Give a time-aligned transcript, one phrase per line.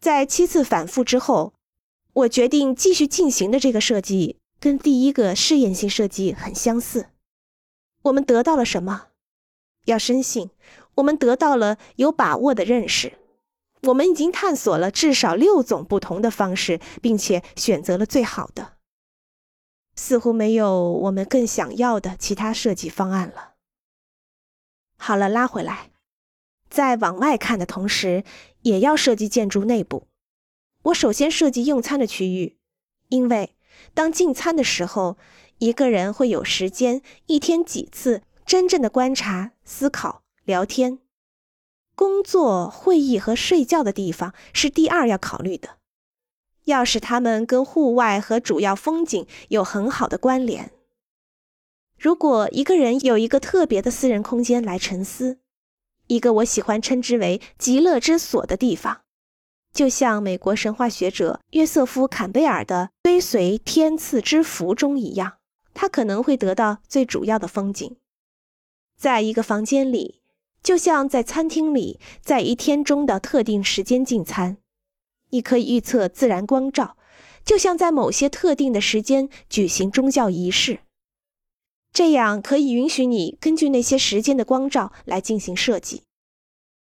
[0.00, 1.52] 在七次反复之后，
[2.14, 7.10] 我决定继续进行的这个设计跟第一个试验性设计很相似。
[8.02, 9.08] 我们得到了什么？
[9.84, 10.50] 要深信，
[10.94, 13.18] 我们得到了有把握的认识。
[13.82, 18.78] 我们已经探索了至少六种不同的方式，并且选择了最好的。
[19.96, 23.54] 似乎没有我们更想要的其他设计方案了。
[24.96, 25.90] 好了，拉回来，
[26.80, 28.24] 在往外看的同时，
[28.62, 30.06] 也要设计建筑内部。
[30.84, 32.56] 我首先设计用餐的区域，
[33.10, 33.54] 因为
[33.92, 35.18] 当进餐的时候，
[35.58, 41.00] 一个人会有时间一天几次真正的观察、思考、聊天。
[41.94, 45.76] 工作、会议和睡觉的地方是第二要考虑的，
[46.64, 50.70] 要使他们跟户外和主要风景有很好的关联。
[51.98, 55.40] 如果一个人有一个特别的私人空间来沉思，
[56.10, 59.02] 一个我喜欢称之为“极乐之所”的地方，
[59.72, 65.34] 就像美国神话学者约瑟夫·坎贝尔的《追随天赐之福》中一样，
[65.72, 67.96] 他可能会得到最主要的风景。
[68.98, 70.20] 在一个房间里。
[70.62, 74.58] 就像在餐厅里，在一天中的特定时间进餐，
[75.30, 76.96] 你可以预测自然光照；
[77.42, 80.80] 就像在某些特定的时间举行宗教仪式，
[82.00, 86.04] 这样可以允许你根据那些时间的光照来进行设计。